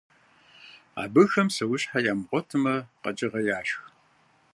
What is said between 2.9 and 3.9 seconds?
къэкӏыгъэ яшх.